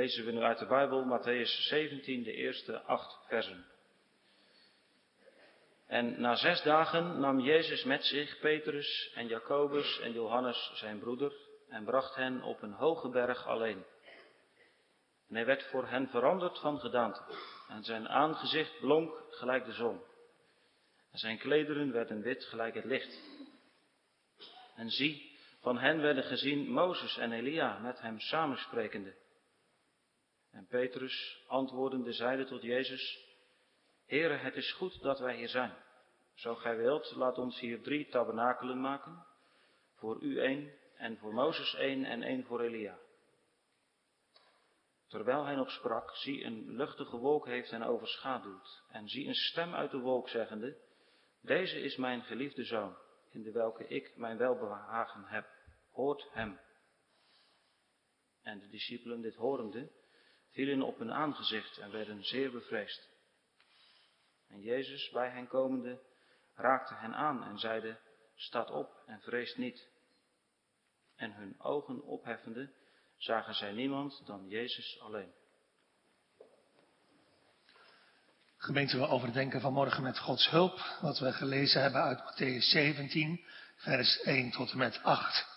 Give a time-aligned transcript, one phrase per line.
[0.00, 3.66] lezen we nu uit de Bijbel Matthäus 17, de eerste acht versen.
[5.86, 11.32] En na zes dagen nam Jezus met zich Petrus en Jacobus en Johannes zijn broeder
[11.68, 13.84] en bracht hen op een hoge berg alleen.
[15.28, 17.20] En hij werd voor hen veranderd van gedaante
[17.68, 20.00] en zijn aangezicht blonk gelijk de zon.
[21.12, 23.20] En zijn klederen werden wit gelijk het licht.
[24.76, 29.19] En zie, van hen werden gezien Mozes en Elia met hem samensprekende.
[30.50, 33.28] En Petrus, antwoordende, zeide tot Jezus,
[34.06, 35.76] Heere, het is goed dat wij hier zijn.
[36.34, 39.26] Zo gij wilt, laat ons hier drie tabernakelen maken,
[39.94, 42.98] voor u één, en voor Mozes één en één voor Elia.
[45.06, 49.74] Terwijl hij nog sprak, zie een luchtige wolk heeft hen overschaduwd, en zie een stem
[49.74, 50.76] uit de wolk zeggende,
[51.42, 52.96] Deze is mijn geliefde zoon,
[53.30, 55.46] in de welke ik mijn welbehagen heb,
[55.92, 56.60] hoort hem.
[58.42, 59.90] En de discipelen, dit horende,
[60.50, 63.08] vielen op hun aangezicht en werden zeer bevreesd.
[64.48, 66.00] En Jezus, bij hen komende,
[66.54, 67.98] raakte hen aan en zeide,
[68.40, 69.88] Staat op en vreest niet.
[71.16, 72.70] En hun ogen opheffende,
[73.16, 75.32] zagen zij niemand dan Jezus alleen.
[78.56, 83.44] Gemeente, we overdenken vanmorgen met Gods hulp wat we gelezen hebben uit Matthäus 17,
[83.76, 85.49] vers 1 tot en met 8.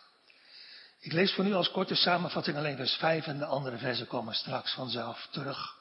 [1.03, 4.33] Ik lees voor nu als korte samenvatting alleen vers 5 en de andere versen komen
[4.33, 5.75] straks vanzelf terug.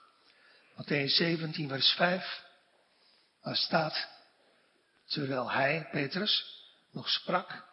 [0.73, 2.43] Matthäus 17, vers 5,
[3.43, 4.09] waar staat,
[5.07, 6.45] terwijl hij, Petrus,
[6.93, 7.65] nog sprak,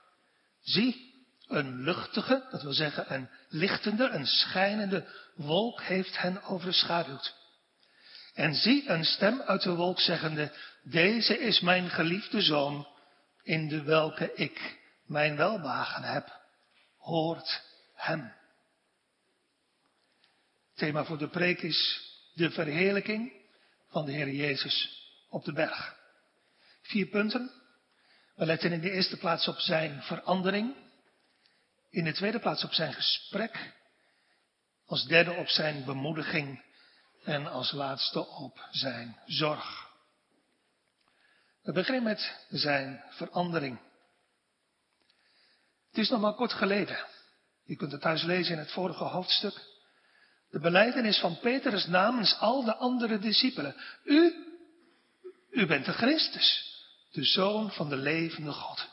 [0.62, 7.36] zie, een luchtige, dat wil zeggen een lichtende, een schijnende wolk heeft hen overschaduwd.
[8.34, 10.52] En zie een stem uit de wolk zeggende,
[10.84, 12.88] deze is mijn geliefde zoon,
[13.44, 16.39] in de welke ik mijn welbehagen heb.
[17.10, 17.62] Hoort
[17.94, 18.34] hem.
[20.76, 22.02] Thema voor de preek is
[22.34, 23.34] de verheerlijking
[23.88, 25.96] van de Heer Jezus op de berg.
[26.82, 27.52] Vier punten.
[28.36, 30.76] We letten in de eerste plaats op zijn verandering.
[31.90, 33.74] In de tweede plaats op zijn gesprek.
[34.86, 36.64] Als derde op zijn bemoediging.
[37.24, 39.90] En als laatste op zijn zorg.
[41.62, 43.80] We beginnen met zijn verandering.
[46.00, 47.06] Is nog maar kort geleden.
[47.64, 49.62] Je kunt het thuis lezen in het vorige hoofdstuk.
[50.50, 53.76] De beleidenis van Petrus namens al de andere discipelen.
[54.04, 54.34] U,
[55.52, 56.78] u bent de Christus
[57.12, 58.88] de zoon van de levende God.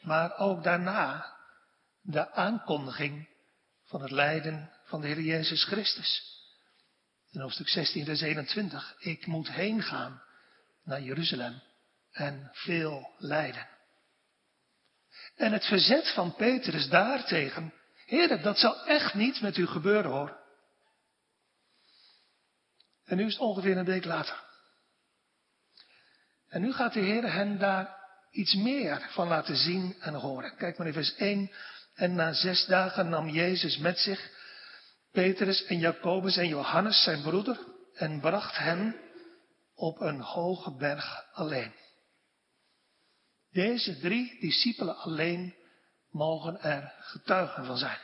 [0.00, 1.36] Maar ook daarna
[2.00, 3.28] de aankondiging
[3.84, 6.42] van het lijden van de Heer Jezus Christus.
[7.30, 8.94] In hoofdstuk 16, vers 21.
[8.98, 10.22] Ik moet heen gaan
[10.84, 11.62] naar Jeruzalem
[12.10, 13.76] en veel lijden.
[15.38, 17.72] En het verzet van Petrus daartegen.
[18.06, 20.36] Heer, dat zal echt niet met u gebeuren hoor.
[23.04, 24.44] En nu is het ongeveer een week later.
[26.48, 27.96] En nu gaat de Heer hen daar
[28.30, 30.56] iets meer van laten zien en horen.
[30.56, 31.50] Kijk maar in vers 1.
[31.94, 34.30] En na zes dagen nam Jezus met zich
[35.12, 37.58] Petrus en Jacobus en Johannes, zijn broeder,
[37.94, 38.96] en bracht hen
[39.74, 41.72] op een hoge berg alleen.
[43.52, 45.54] Deze drie discipelen alleen
[46.10, 47.98] mogen er getuigen van zijn.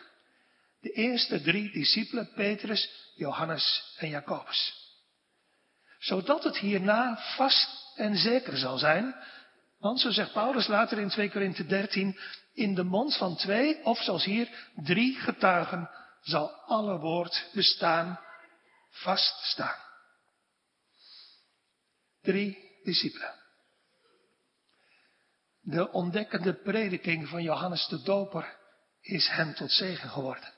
[0.80, 4.82] De eerste drie discipelen, Petrus, Johannes en Jacobus.
[5.98, 9.14] Zodat het hierna vast en zeker zal zijn.
[9.78, 12.18] Want, zo zegt Paulus later in 2 Korinthe 13,
[12.52, 15.90] in de mond van twee, of zoals hier, drie getuigen,
[16.20, 18.20] zal alle woord bestaan,
[18.90, 19.78] vaststaan.
[22.22, 23.43] Drie discipelen.
[25.66, 28.56] De ontdekkende prediking van Johannes de Doper
[29.00, 30.52] is hen tot zegen geworden.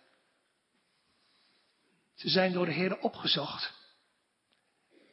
[2.15, 3.73] Ze zijn door de Heer opgezocht.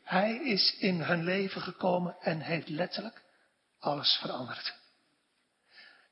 [0.04, 3.24] Hij is in hun leven gekomen en heeft letterlijk
[3.80, 4.74] alles veranderd.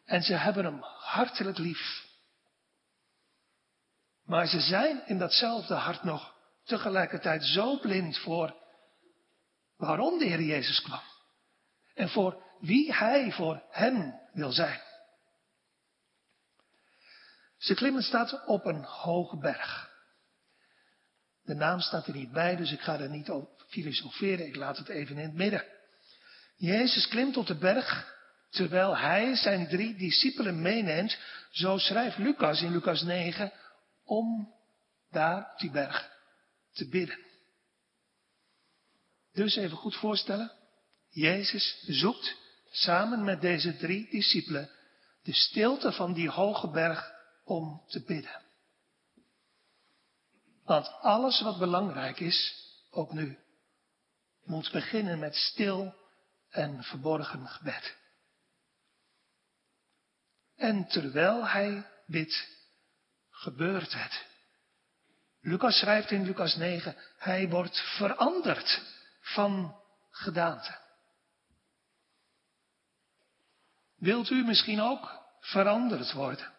[0.05, 2.05] En ze hebben hem hartelijk lief.
[4.25, 8.55] Maar ze zijn in datzelfde hart nog tegelijkertijd zo blind voor
[9.77, 11.01] waarom de Heer Jezus kwam.
[11.93, 14.81] En voor wie Hij voor hen wil zijn.
[17.57, 19.89] Ze klimmen staat op een hoge berg.
[21.43, 24.47] De naam staat er niet bij, dus ik ga er niet over filosoferen.
[24.47, 25.65] Ik laat het even in het midden.
[26.55, 28.15] Jezus klimt op de berg,
[28.49, 31.17] terwijl hij zijn drie discipelen meeneemt.
[31.51, 33.51] Zo schrijft Lucas in Lucas 9,
[34.03, 34.53] om
[35.09, 36.09] daar op die berg
[36.71, 37.17] te bidden.
[39.33, 40.51] Dus even goed voorstellen.
[41.09, 42.40] Jezus zoekt
[42.71, 44.69] samen met deze drie discipelen
[45.23, 47.13] de stilte van die hoge berg
[47.43, 48.41] om te bidden.
[50.63, 53.39] Want alles wat belangrijk is, ook nu,
[54.43, 55.95] moet beginnen met stil
[56.49, 57.97] en verborgen gebed.
[60.55, 62.47] En terwijl hij bidt,
[63.29, 64.25] gebeurt het.
[65.41, 68.81] Lucas schrijft in Lucas 9, hij wordt veranderd
[69.19, 70.80] van gedaante.
[74.01, 76.53] Wilt u misschien ook veranderd worden?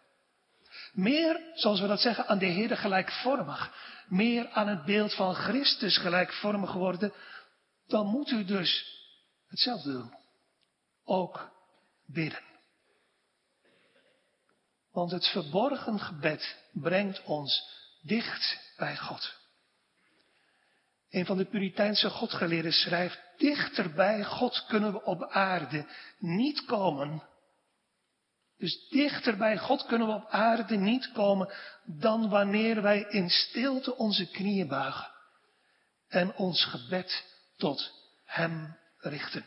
[0.93, 3.75] Meer, zoals we dat zeggen, aan de Heer gelijkvormig.
[4.07, 7.13] Meer aan het beeld van Christus gelijkvormig worden.
[7.87, 8.99] Dan moet u dus
[9.47, 10.15] hetzelfde doen.
[11.05, 11.51] Ook
[12.07, 12.43] bidden.
[14.93, 17.63] Want het verborgen gebed brengt ons
[18.03, 19.41] dicht bij God.
[21.11, 25.87] Een van de Puriteinse godgeleerden schrijft, dichter bij God kunnen we op aarde
[26.19, 27.31] niet komen.
[28.63, 31.53] Dus dichter bij God kunnen we op aarde niet komen
[31.85, 35.11] dan wanneer wij in stilte onze knieën buigen
[36.09, 37.25] en ons gebed
[37.57, 37.93] tot
[38.25, 39.47] Hem richten.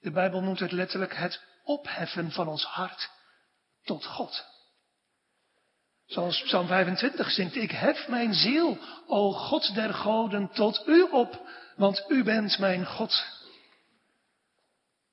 [0.00, 3.10] De Bijbel noemt het letterlijk het opheffen van ons hart
[3.82, 4.46] tot God.
[6.06, 11.48] Zoals Psalm 25 zingt, ik hef mijn ziel, o God der goden, tot u op,
[11.76, 13.41] want u bent mijn God.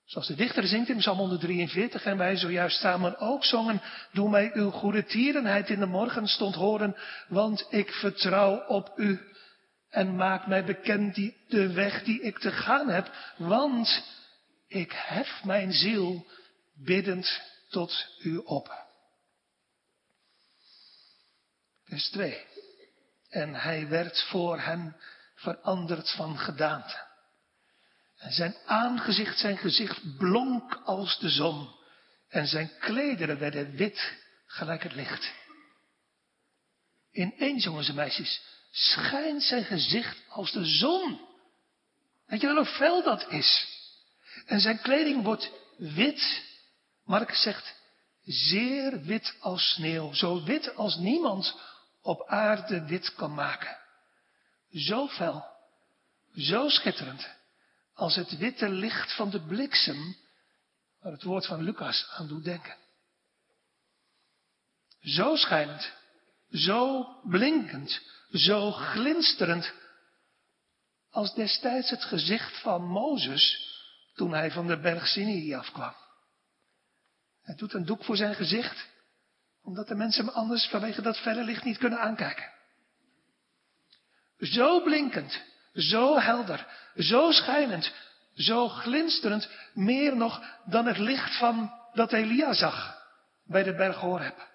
[0.09, 4.51] Zoals de dichter zingt in Psalm 143 en wij zojuist samen ook zongen, doe mij
[4.53, 6.95] uw goede tierenheid in de morgen stond horen,
[7.27, 9.19] want ik vertrouw op u
[9.89, 14.03] en maak mij bekend die, de weg die ik te gaan heb, want
[14.67, 16.27] ik hef mijn ziel
[16.73, 18.88] biddend tot u op.
[21.83, 22.45] Vers 2.
[23.29, 24.95] En hij werd voor hen
[25.35, 27.08] veranderd van gedaante.
[28.19, 31.69] En zijn aangezicht, zijn gezicht blonk als de zon.
[32.30, 34.13] En zijn klederen werden wit
[34.45, 35.31] gelijk het licht.
[37.12, 41.27] Ineens, jongens en meisjes, schijnt zijn gezicht als de zon.
[42.25, 43.68] Weet je wel hoe fel dat is?
[44.45, 46.44] En zijn kleding wordt wit.
[47.04, 47.75] Mark zegt,
[48.25, 50.13] zeer wit als sneeuw.
[50.13, 51.56] Zo wit als niemand
[52.01, 53.77] op aarde wit kan maken.
[54.71, 55.45] Zo fel,
[56.36, 57.27] zo schitterend,
[57.99, 60.15] als het witte licht van de bliksem,
[60.99, 62.75] waar het woord van Lucas aan doet denken.
[64.99, 65.93] Zo schijnend,
[66.51, 68.01] zo blinkend,
[68.31, 69.73] zo glinsterend,
[71.09, 73.67] als destijds het gezicht van Mozes
[74.13, 75.95] toen hij van de berg Sinai afkwam.
[77.41, 78.87] Hij doet een doek voor zijn gezicht
[79.61, 82.51] omdat de mensen hem anders vanwege dat felle licht niet kunnen aankijken.
[84.37, 85.41] Zo blinkend,
[85.74, 87.94] zo helder, zo schijnend,
[88.36, 92.98] zo glinsterend, meer nog dan het licht van dat Elia zag
[93.45, 94.48] bij de berg Horeb.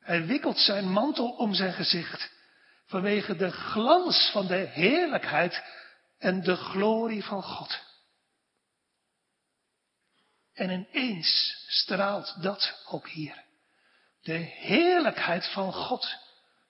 [0.00, 2.30] Hij wikkelt zijn mantel om zijn gezicht
[2.86, 5.62] vanwege de glans van de heerlijkheid
[6.18, 7.84] en de glorie van God.
[10.54, 13.44] En ineens straalt dat ook hier.
[14.22, 16.16] De heerlijkheid van God,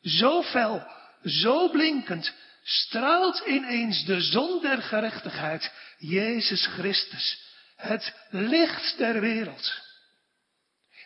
[0.03, 0.87] zo fel,
[1.25, 2.35] zo blinkend,
[2.67, 7.43] straalt ineens de zon der gerechtigheid, Jezus Christus,
[7.77, 9.83] het licht der wereld.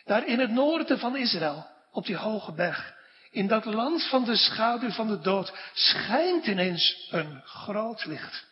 [0.05, 2.93] Daar in het noorden van Israël, op die hoge berg,
[3.31, 8.45] in dat land van de schaduw van de dood, schijnt ineens een groot licht.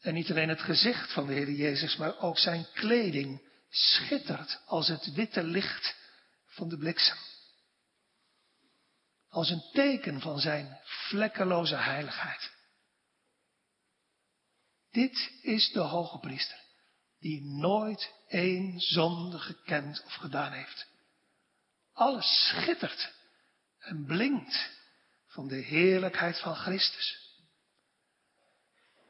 [0.00, 4.88] En niet alleen het gezicht van de Heer Jezus, maar ook zijn kleding schittert als
[4.88, 5.94] het witte licht
[6.46, 7.16] van de bliksem.
[9.32, 12.50] Als een teken van zijn vlekkeloze heiligheid.
[14.90, 16.58] Dit is de hoge priester,
[17.20, 20.86] die nooit één zonde gekend of gedaan heeft.
[21.92, 23.12] Alles schittert
[23.78, 24.70] en blinkt
[25.26, 27.30] van de heerlijkheid van Christus.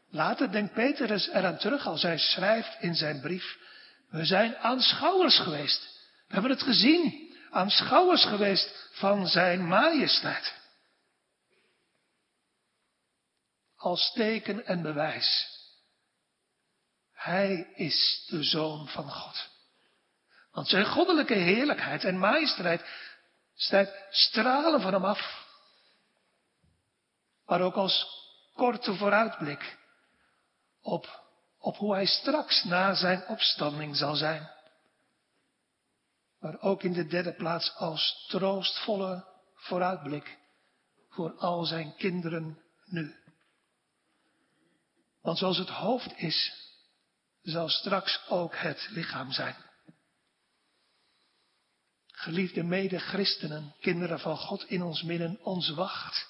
[0.09, 3.59] Later denkt Petrus eraan terug als hij schrijft in zijn brief
[4.13, 5.83] we zijn aanschouwers geweest.
[6.27, 7.32] We hebben het gezien.
[7.53, 10.55] Aanschouwers geweest van zijn majesteit.
[13.77, 15.61] Als teken en bewijs.
[17.13, 19.49] Hij is de zoon van God.
[20.51, 22.85] Want zijn goddelijke heerlijkheid en majesteit
[24.11, 25.47] stralen van hem af.
[27.47, 28.07] Maar ook als
[28.55, 29.79] korte vooruitblik
[30.81, 31.21] op
[31.59, 34.51] op hoe hij straks na zijn opstanding zal zijn.
[36.43, 40.39] Maar ook in de derde plaats als troostvolle vooruitblik
[41.09, 43.15] voor al zijn kinderen nu.
[45.21, 46.53] Want zoals het hoofd is,
[47.43, 49.57] zal straks ook het lichaam zijn.
[52.23, 56.29] geliefde mede-christenen, kinderen van God in ons midden, ons wacht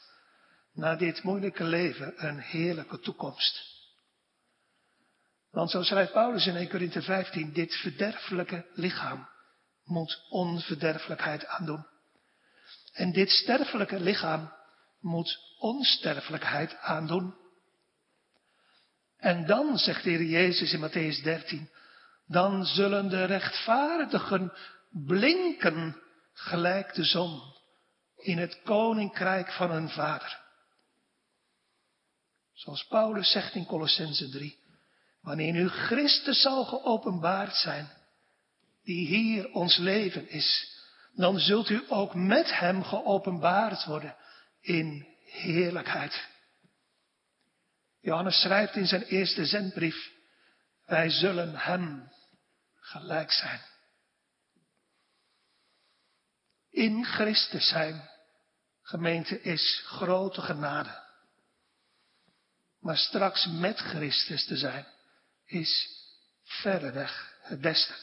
[0.72, 3.70] na dit moeilijke leven een heerlijke toekomst.
[5.50, 9.30] Want zo schrijft Paulus in 1 Corinthië 15, dit verderfelijke lichaam
[9.84, 11.86] moet onverderfelijkheid aandoen.
[12.92, 14.52] En dit sterfelijke lichaam
[15.00, 17.34] moet onsterfelijkheid aandoen.
[19.16, 21.70] En dan, zegt de Heer Jezus in Matthäus 13,
[22.26, 24.52] dan zullen de rechtvaardigen
[24.90, 27.42] blinken gelijk de zon
[28.16, 30.40] in het koninkrijk van hun vader.
[32.52, 34.58] Zoals Paulus zegt in Colossense 3,
[35.20, 37.90] wanneer nu Christus zal geopenbaard zijn,
[38.84, 40.76] die hier ons leven is,
[41.14, 44.16] dan zult u ook met hem geopenbaard worden
[44.60, 46.28] in heerlijkheid.
[48.00, 50.10] Johannes schrijft in zijn eerste zendbrief,
[50.84, 52.10] wij zullen hem
[52.74, 53.60] gelijk zijn.
[56.70, 58.08] In Christus zijn,
[58.82, 61.00] gemeente, is grote genade.
[62.80, 64.86] Maar straks met Christus te zijn,
[65.44, 65.88] is
[66.42, 67.94] verreweg het beste.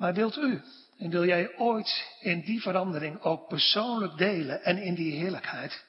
[0.00, 0.62] Maar wilt u
[0.98, 5.84] en wil jij ooit in die verandering ook persoonlijk delen en in die heerlijkheid?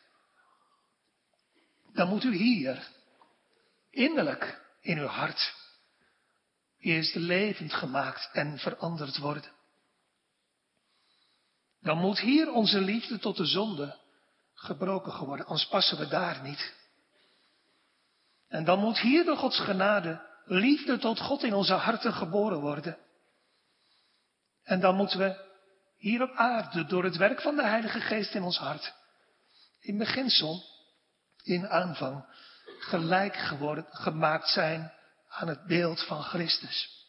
[1.94, 2.88] Dan moet u hier,
[3.90, 5.54] innerlijk in uw hart,
[6.80, 9.52] eerst levend gemaakt en veranderd worden.
[11.82, 13.98] Dan moet hier onze liefde tot de zonde
[14.54, 16.74] gebroken geworden, anders passen we daar niet.
[18.48, 22.98] En dan moet hier door Gods genade liefde tot God in onze harten geboren worden.
[24.64, 25.50] En dan moeten we
[25.98, 28.94] hier op aarde door het werk van de Heilige Geest in ons hart,
[29.80, 30.64] in beginsel,
[31.44, 32.26] in aanvang,
[32.80, 34.92] gelijk geworden, gemaakt zijn
[35.28, 37.00] aan het beeld van Christus.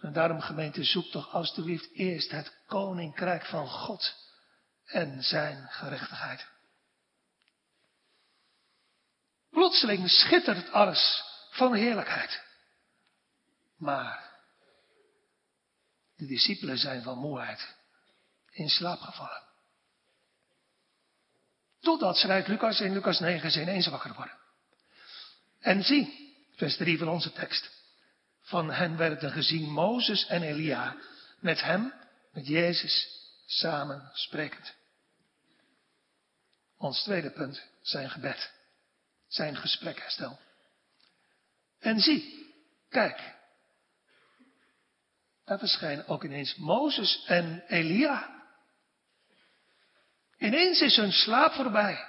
[0.00, 4.14] En daarom gemeente, zoek toch alstublieft eerst het koninkrijk van God
[4.84, 6.46] en zijn gerechtigheid.
[9.50, 12.42] Plotseling schittert alles van heerlijkheid.
[13.76, 14.35] Maar
[16.16, 17.74] de discipelen zijn van moeheid
[18.50, 19.42] in slaap gevallen.
[21.80, 24.36] Totdat, schrijft Lucas in Lucas 9, ze ineens wakker worden.
[25.60, 27.70] En zie, vers 3 van onze tekst.
[28.40, 30.96] Van hen werden gezien Mozes en Elia
[31.40, 31.92] met hem,
[32.32, 34.74] met Jezus, samen sprekend.
[36.78, 38.54] Ons tweede punt, zijn gebed.
[39.28, 40.38] Zijn gesprek herstel.
[41.78, 42.52] En zie,
[42.88, 43.35] kijk,
[45.46, 48.34] daar verschijnen ook ineens Mozes en Elia.
[50.38, 52.04] Ineens is hun slaap voorbij.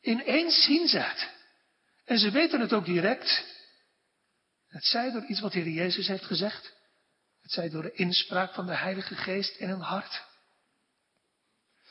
[0.00, 1.28] Ineens zien ze het.
[2.04, 3.44] En ze weten het ook direct.
[4.68, 6.74] Het zij door iets wat de Heer Jezus heeft gezegd.
[7.42, 10.24] Het zij door de inspraak van de Heilige Geest in hun hart.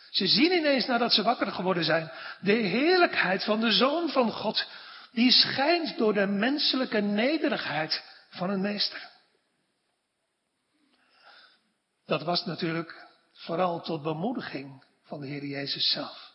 [0.09, 4.67] Ze zien ineens nadat ze wakker geworden zijn de heerlijkheid van de Zoon van God.
[5.11, 9.13] Die schijnt door de menselijke nederigheid van een meester.
[12.05, 16.33] Dat was natuurlijk vooral tot bemoediging van de Heer Jezus zelf.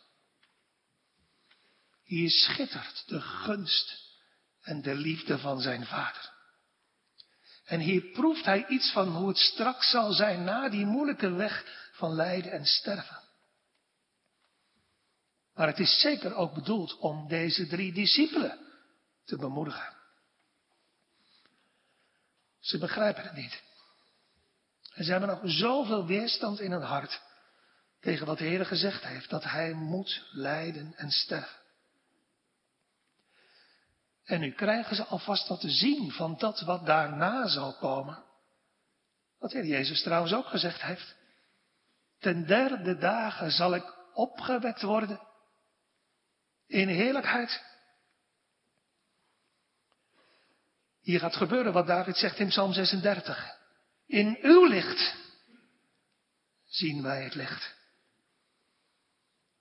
[2.05, 4.09] Hier schittert de gunst
[4.61, 6.33] en de liefde van zijn Vader.
[7.65, 11.65] En hier proeft hij iets van hoe het straks zal zijn na die moeilijke weg
[11.93, 13.21] van lijden en sterven.
[15.55, 18.59] Maar het is zeker ook bedoeld om deze drie discipelen
[19.25, 19.97] te bemoedigen.
[22.61, 23.63] Ze begrijpen het niet.
[24.91, 27.21] En ze hebben nog zoveel weerstand in hun hart
[28.01, 31.59] tegen wat de Heer gezegd heeft, dat hij moet lijden en sterven.
[34.25, 38.25] En nu krijgen ze alvast wat te zien van dat wat daarna zal komen.
[39.39, 41.17] Wat de Heer Jezus trouwens ook gezegd heeft.
[42.19, 45.21] Ten derde dagen zal ik opgewekt worden
[46.67, 47.63] in heerlijkheid.
[51.01, 53.60] Hier gaat gebeuren wat David zegt in Psalm 36.
[54.11, 55.15] In uw licht
[56.67, 57.75] zien wij het licht.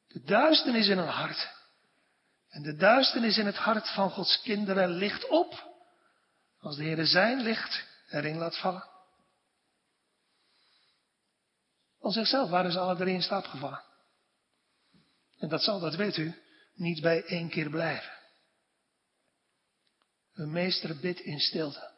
[0.07, 1.49] De duisternis in een hart.
[2.49, 5.73] En de duisternis in het hart van Gods kinderen ligt op.
[6.59, 8.89] Als de Heer zijn licht erin laat vallen.
[11.99, 13.83] Van zichzelf waren ze alle drie in slaap gevallen.
[15.37, 16.41] En dat zal, dat weet u,
[16.73, 18.11] niet bij één keer blijven.
[20.31, 21.97] Hun meester bidt in stilte.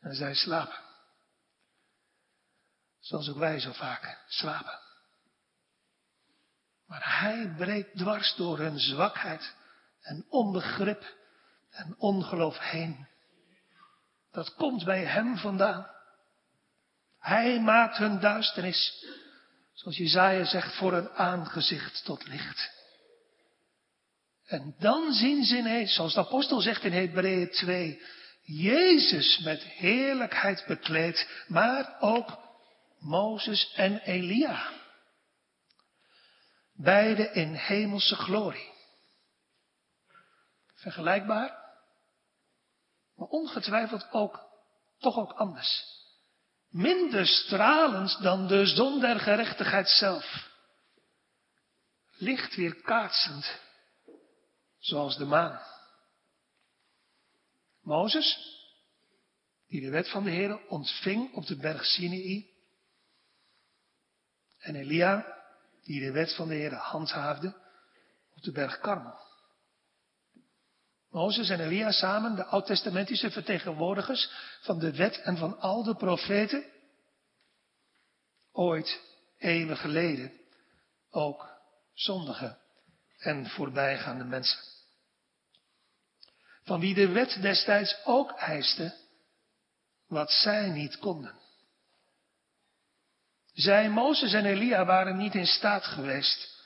[0.00, 0.78] En zij slapen.
[3.00, 4.78] Zoals ook wij zo vaak slapen.
[6.86, 9.54] Maar hij breekt dwars door hun zwakheid
[10.00, 11.16] en onbegrip
[11.70, 13.08] en ongeloof heen.
[14.32, 15.86] Dat komt bij Hem vandaan.
[17.18, 19.06] Hij maakt hun duisternis,
[19.72, 22.70] zoals Jezaja zegt, voor een aangezicht tot licht.
[24.46, 28.02] En dan zien ze ineens, zoals de apostel zegt in Hebreeën 2,
[28.52, 32.38] Jezus met heerlijkheid bekleed, maar ook
[32.98, 34.70] Mozes en Elia.
[36.72, 38.72] Beide in hemelse glorie.
[40.74, 41.48] Vergelijkbaar,
[43.14, 44.40] maar ongetwijfeld ook,
[44.98, 45.84] toch ook anders.
[46.68, 50.48] Minder stralend dan de zon der gerechtigheid zelf.
[52.16, 53.60] Licht weer kaatsend,
[54.78, 55.60] zoals de maan.
[57.80, 58.58] Mozes,
[59.66, 62.50] die de wet van de Heer ontving op de berg Sinai.
[64.58, 65.26] En Elia,
[65.82, 67.54] die de wet van de Heer handhaafde
[68.34, 69.18] op de berg Karmel.
[71.10, 76.64] Mozes en Elia samen, de oud-testamentische vertegenwoordigers van de wet en van al de profeten.
[78.52, 79.00] Ooit,
[79.38, 80.40] eeuwen geleden,
[81.10, 81.48] ook
[81.94, 82.58] zondige
[83.18, 84.69] en voorbijgaande mensen.
[86.70, 88.94] Van wie de wet destijds ook eiste
[90.06, 91.34] wat zij niet konden.
[93.52, 96.64] Zij, Mozes en Elia, waren niet in staat geweest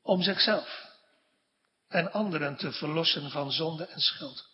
[0.00, 0.86] om zichzelf
[1.88, 4.48] en anderen te verlossen van zonde en schuld.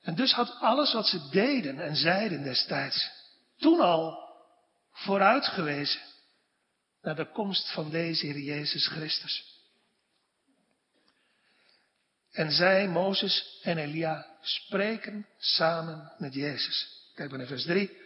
[0.00, 3.10] En dus had alles wat ze deden en zeiden destijds
[3.56, 4.32] toen al
[4.90, 6.00] vooruitgewezen
[7.02, 9.57] naar de komst van deze Heer Jezus Christus.
[12.38, 17.06] En zij, Mozes en Elia, spreken samen met Jezus.
[17.14, 17.96] Kijk maar naar vers 3.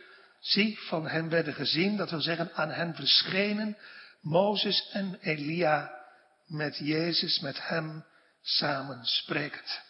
[0.41, 3.77] Zie, van hen werden gezien, dat wil zeggen aan hen verschenen
[4.21, 6.05] Mozes en Elia
[6.47, 8.05] met Jezus, met hem
[8.43, 9.81] samen sprekend.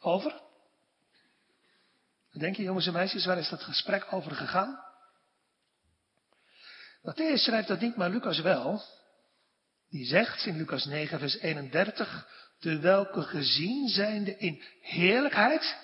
[0.00, 0.40] Over?
[2.32, 4.84] Denk je jongens en meisjes, waar is dat gesprek over gegaan?
[7.02, 8.82] Matthäus schrijft dat niet, maar Lucas wel.
[9.90, 15.76] Die zegt in Lucas 9, vers 31, de welke gezien zijnde in heerlijkheid,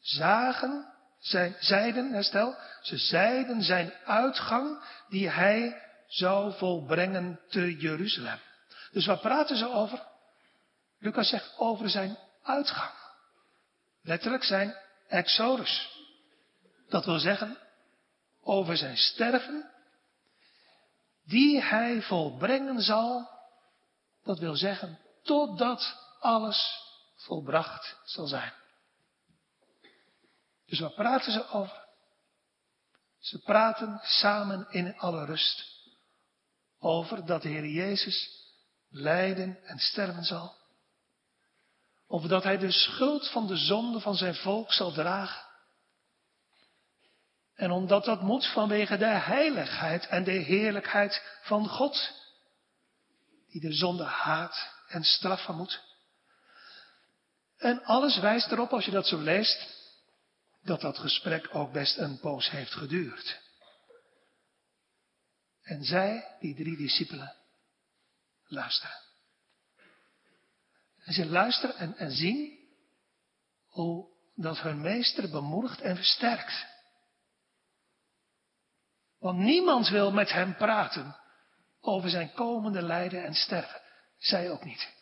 [0.00, 8.38] zagen, zijn, zeiden, herstel, ze zeiden zijn uitgang die hij zou volbrengen te Jeruzalem.
[8.92, 10.06] Dus waar praten ze over?
[10.98, 12.92] Lucas zegt over zijn uitgang.
[14.02, 14.76] Letterlijk zijn
[15.08, 15.96] exodus.
[16.88, 17.58] Dat wil zeggen
[18.42, 19.70] over zijn sterven,
[21.24, 23.28] die hij volbrengen zal.
[24.24, 26.82] Dat wil zeggen totdat alles
[27.16, 28.52] volbracht zal zijn.
[30.66, 31.86] Dus waar praten ze over?
[33.18, 35.76] Ze praten samen in alle rust
[36.78, 38.46] over dat de Heer Jezus
[38.88, 40.56] lijden en sterven zal.
[42.06, 45.46] Over dat Hij de schuld van de zonde van zijn volk zal dragen.
[47.54, 52.12] En omdat dat moet vanwege de heiligheid en de heerlijkheid van God,
[53.48, 55.82] die de zonde haat en straffen moet.
[57.56, 59.76] En alles wijst erop, als je dat zo leest,
[60.62, 63.40] dat dat gesprek ook best een poos heeft geduurd.
[65.62, 67.34] En zij, die drie discipelen,
[68.46, 68.96] luisteren.
[71.04, 72.58] En ze luisteren en, en zien
[73.66, 76.66] hoe dat hun meester bemoedigt en versterkt.
[79.18, 81.16] Want niemand wil met hem praten
[81.80, 83.80] over zijn komende lijden en sterven.
[84.18, 84.96] Zij ook niet.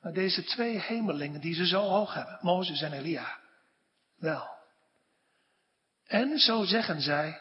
[0.00, 3.38] Maar deze twee hemelingen die ze zo hoog hebben, Mozes en Elia,
[4.16, 4.48] wel.
[6.04, 7.40] En zo zeggen zij,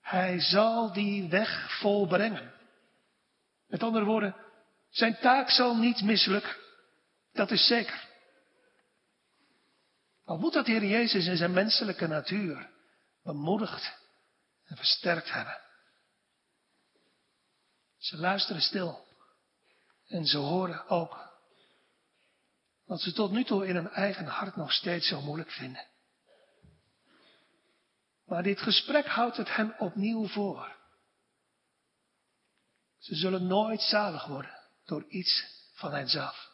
[0.00, 2.52] hij zal die weg volbrengen.
[3.66, 4.36] Met andere woorden,
[4.90, 6.56] zijn taak zal niet mislukken.
[7.32, 8.08] Dat is zeker.
[10.24, 12.70] Al moet dat Heer Jezus in zijn menselijke natuur
[13.22, 13.98] bemoedigd
[14.64, 15.58] en versterkt hebben.
[18.00, 19.06] Ze luisteren stil
[20.06, 21.28] en ze horen ook
[22.84, 25.86] wat ze tot nu toe in hun eigen hart nog steeds zo moeilijk vinden.
[28.26, 30.76] Maar dit gesprek houdt het hen opnieuw voor.
[32.98, 36.50] Ze zullen nooit zalig worden door iets van henzelf.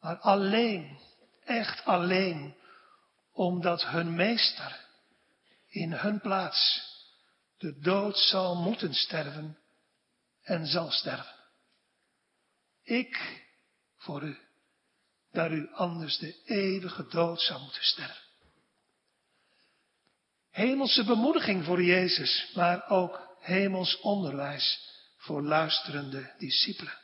[0.00, 0.98] Maar alleen,
[1.44, 2.56] echt alleen,
[3.32, 4.86] omdat hun meester
[5.66, 6.86] in hun plaats
[7.58, 9.57] de dood zal moeten sterven
[10.48, 11.34] en zal sterven.
[12.82, 13.42] Ik
[13.96, 14.38] voor u,
[15.30, 18.26] daar u anders de eeuwige dood zou moeten sterven.
[20.50, 26.98] Hemelse bemoediging voor Jezus, maar ook hemels onderwijs voor luisterende discipelen.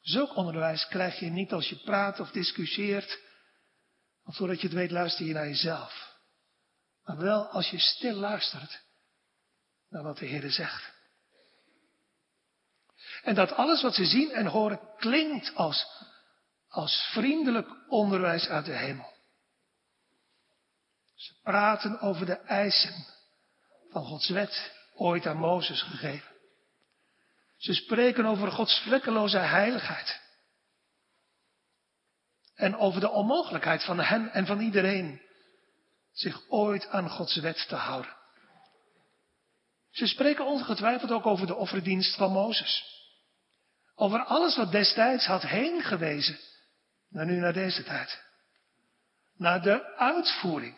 [0.00, 3.20] Zulk onderwijs krijg je niet als je praat of discussieert,
[4.22, 6.18] want voordat je het weet luister je naar jezelf.
[7.04, 8.80] Maar wel als je stil luistert
[9.88, 10.99] naar wat de Heer zegt.
[13.22, 15.86] En dat alles wat ze zien en horen klinkt als,
[16.68, 19.12] als vriendelijk onderwijs uit de hemel.
[21.14, 23.06] Ze praten over de eisen
[23.90, 26.30] van Gods wet, ooit aan Mozes gegeven.
[27.56, 30.20] Ze spreken over Gods vlekkeloze heiligheid.
[32.54, 35.22] En over de onmogelijkheid van hen en van iedereen
[36.12, 38.16] zich ooit aan Gods wet te houden.
[39.90, 42.99] Ze spreken ongetwijfeld ook over de offerdienst van Mozes.
[44.00, 46.38] Over alles wat destijds had heen gewezen
[47.08, 48.22] naar nu naar deze tijd.
[49.36, 50.76] Naar de uitvoering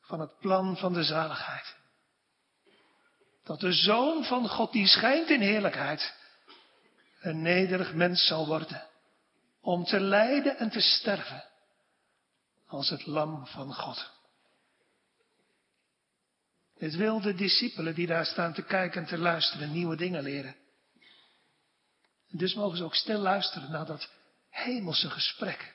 [0.00, 1.76] van het plan van de zaligheid.
[3.44, 6.14] Dat de Zoon van God, die schijnt in heerlijkheid,
[7.20, 8.86] een nederig mens zal worden.
[9.60, 11.44] Om te lijden en te sterven
[12.66, 14.10] als het lam van God.
[16.78, 20.61] Het wil de discipelen die daar staan te kijken en te luisteren nieuwe dingen leren.
[22.32, 24.10] En dus mogen ze ook stil luisteren naar dat
[24.48, 25.74] hemelse gesprek.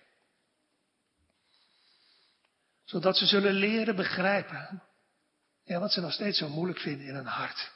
[2.86, 4.84] Zodat ze zullen leren begrijpen
[5.64, 7.72] ja, wat ze nog steeds zo moeilijk vinden in hun hart.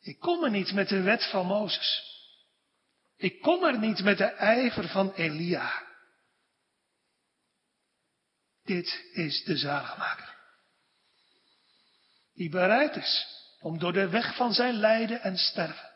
[0.00, 2.14] Ik kom er niet met de wet van Mozes.
[3.16, 5.84] Ik kom er niet met de ijver van Elia.
[8.64, 10.34] Dit is de zaligmaker.
[12.34, 13.26] Die bereid is
[13.60, 15.95] om door de weg van zijn lijden en sterven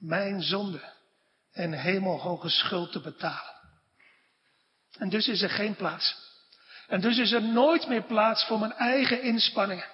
[0.00, 0.92] mijn zonde
[1.52, 3.54] en hemelhoge schuld te betalen.
[4.98, 6.28] En dus is er geen plaats.
[6.86, 9.88] En dus is er nooit meer plaats voor mijn eigen inspanningen.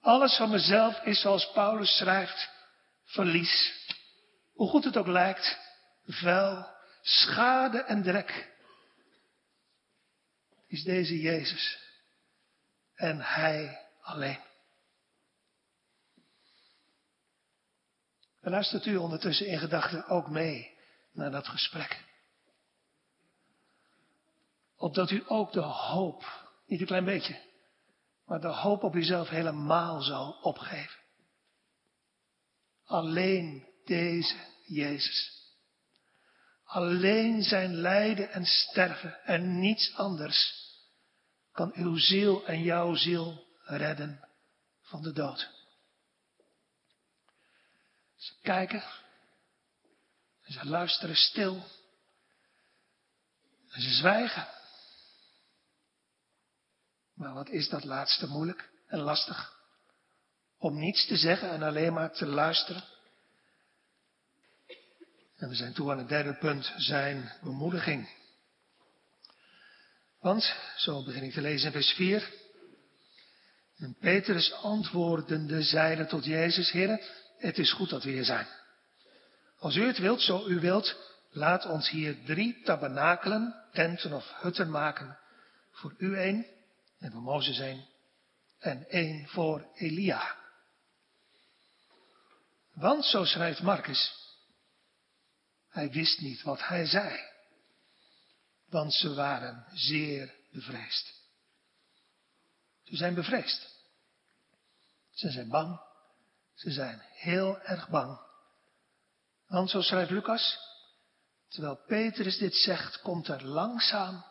[0.00, 2.50] Alles van mezelf is zoals Paulus schrijft,
[3.04, 3.86] verlies.
[4.52, 5.58] Hoe goed het ook lijkt,
[6.06, 6.66] vuil,
[7.02, 8.56] schade en drek.
[10.66, 11.78] Is deze Jezus.
[12.94, 14.47] En Hij alleen.
[18.40, 20.76] Luistert u ondertussen in gedachten ook mee
[21.12, 22.04] naar dat gesprek.
[24.76, 27.40] Opdat u ook de hoop, niet een klein beetje,
[28.24, 31.00] maar de hoop op uzelf helemaal zal opgeven.
[32.84, 35.36] Alleen deze Jezus.
[36.64, 40.66] Alleen zijn lijden en sterven en niets anders
[41.52, 44.28] kan uw ziel en jouw ziel redden
[44.80, 45.57] van de dood.
[48.18, 48.82] Ze kijken
[50.42, 51.64] en ze luisteren stil
[53.68, 54.48] en ze zwijgen.
[57.14, 59.56] Maar wat is dat laatste moeilijk en lastig?
[60.58, 62.84] Om niets te zeggen en alleen maar te luisteren.
[65.36, 68.08] En we zijn toe aan het derde punt, zijn bemoediging.
[70.20, 72.32] Want, zo begin ik te lezen in vers 4.
[73.76, 77.00] En Petrus antwoordende zeide tot Jezus, Heer,
[77.38, 78.46] het is goed dat we hier zijn.
[79.58, 80.96] Als u het wilt, zo u wilt,
[81.30, 85.18] laat ons hier drie tabernakelen, tenten of hutten maken.
[85.70, 86.46] Voor u één,
[86.98, 87.86] en voor Mozes één,
[88.58, 90.36] en één voor Elia.
[92.74, 94.14] Want, zo schrijft Marcus,
[95.68, 97.18] hij wist niet wat hij zei,
[98.68, 101.18] want ze waren zeer bevreesd.
[102.84, 103.76] Ze zijn bevreesd.
[105.10, 105.80] Ze zijn bang.
[106.58, 108.20] Ze zijn heel erg bang.
[109.46, 110.58] Want zo schrijft Lucas,
[111.48, 114.24] terwijl Petrus dit zegt, komt er langzaam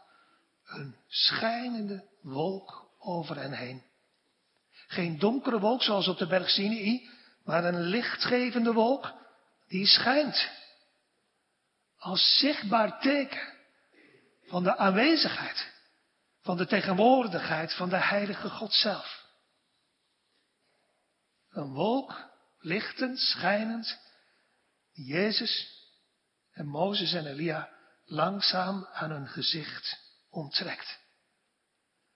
[0.66, 3.84] een schijnende wolk over hen heen.
[4.88, 7.10] Geen donkere wolk zoals op de berg Sinai,
[7.44, 9.14] maar een lichtgevende wolk
[9.68, 10.50] die schijnt.
[11.98, 13.54] Als zichtbaar teken
[14.46, 15.74] van de aanwezigheid,
[16.42, 19.17] van de tegenwoordigheid van de heilige God zelf.
[21.58, 24.00] Een wolk, lichtend, schijnend,
[24.94, 25.84] die Jezus
[26.52, 27.70] en Mozes en Elia
[28.06, 31.00] langzaam aan hun gezicht onttrekt.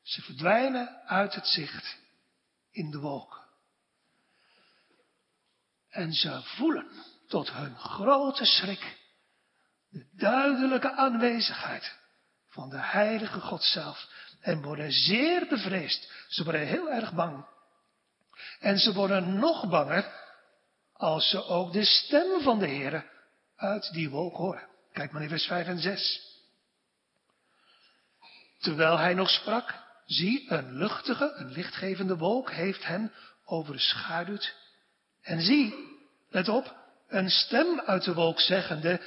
[0.02, 1.98] Ze verdwijnen uit het zicht
[2.72, 3.50] in de wolk.
[5.90, 6.92] En ze voelen
[7.28, 8.98] tot hun grote schrik
[9.90, 11.98] de duidelijke aanwezigheid
[12.48, 14.08] van de heilige God zelf
[14.42, 16.12] en worden zeer bevreesd.
[16.28, 17.51] Ze worden heel erg bang.
[18.60, 20.20] En ze worden nog banger
[20.94, 23.06] als ze ook de stem van de Heer
[23.56, 24.68] uit die wolk horen.
[24.92, 26.30] Kijk maar in vers 5 en 6.
[28.60, 29.76] Terwijl hij nog sprak,
[30.06, 33.12] zie, een luchtige, een lichtgevende wolk heeft hen
[33.46, 34.56] overschaduwd.
[35.22, 35.74] En zie,
[36.30, 36.76] let op,
[37.08, 39.02] een stem uit de wolk zeggende,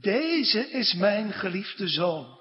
[0.00, 2.40] deze is mijn geliefde zoon,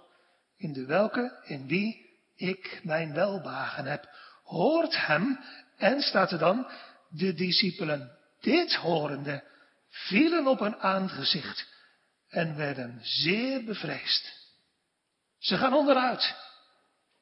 [0.57, 4.09] in de welke, in wie ik mijn welbagen heb.
[4.43, 5.39] Hoort hem,
[5.81, 6.71] en staat er dan,
[7.09, 9.43] de discipelen dit horende,
[9.89, 11.67] vielen op hun aangezicht
[12.27, 14.39] en werden zeer bevreesd.
[15.37, 16.35] Ze gaan onderuit.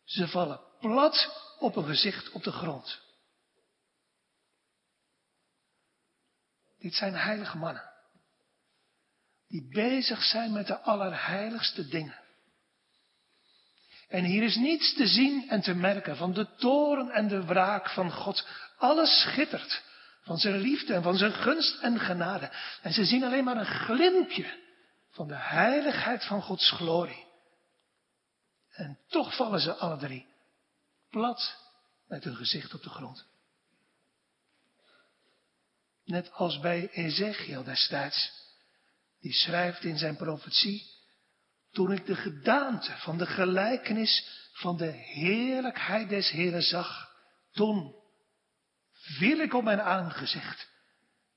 [0.03, 3.01] Ze vallen plat op een gezicht op de grond.
[6.79, 7.89] Dit zijn heilige mannen.
[9.47, 12.19] Die bezig zijn met de allerheiligste dingen.
[14.09, 17.89] En hier is niets te zien en te merken van de toren en de wraak
[17.89, 18.47] van God.
[18.77, 19.83] Alles schittert
[20.21, 22.51] van zijn liefde en van zijn gunst en genade.
[22.81, 24.57] En ze zien alleen maar een glimpje
[25.09, 27.27] van de heiligheid van Gods glorie.
[28.69, 30.27] En toch vallen ze alle drie
[31.09, 31.55] plat
[32.07, 33.25] met hun gezicht op de grond.
[36.05, 38.31] Net als bij Ezekiel destijds.
[39.21, 40.97] Die schrijft in zijn profetie.
[41.71, 47.15] Toen ik de gedaante van de gelijkenis van de heerlijkheid des Heren zag.
[47.51, 47.95] Toen
[48.91, 50.69] viel ik op mijn aangezicht.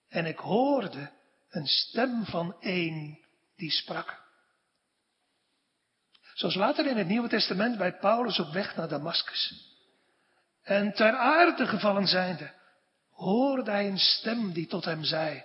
[0.09, 1.11] En ik hoorde
[1.51, 3.25] een stem van een
[3.57, 4.21] die sprak.
[6.35, 9.71] Zoals later in het Nieuwe Testament bij Paulus op weg naar Damascus.
[10.62, 12.53] En ter aarde gevallen zijnde,
[13.11, 15.45] hoorde hij een stem die tot hem zei,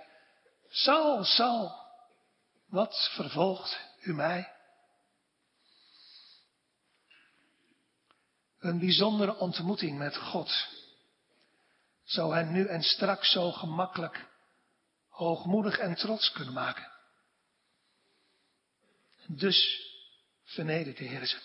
[0.70, 1.72] Saul, Saul,
[2.68, 4.56] wat vervolgt u mij?
[8.60, 10.68] Een bijzondere ontmoeting met God
[12.04, 14.26] zou hen nu en straks zo gemakkelijk,
[15.10, 16.92] hoogmoedig en trots kunnen maken.
[19.28, 19.82] Dus
[20.44, 21.38] vernedert de Heer ze.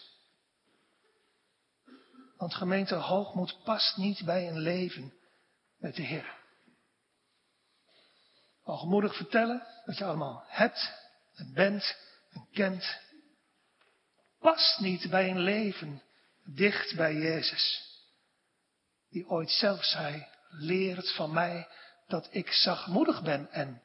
[2.36, 5.14] Want gemeente hoogmoed past niet bij een leven
[5.78, 6.34] met de Heer.
[8.62, 10.92] Hoogmoedig vertellen wat je allemaal hebt
[11.34, 11.96] en bent
[12.30, 13.00] en kent,
[14.38, 16.02] past niet bij een leven
[16.44, 17.90] dicht bij Jezus.
[19.08, 21.68] Die ooit zelf zei, leert van mij
[22.06, 23.82] dat ik zachtmoedig ben en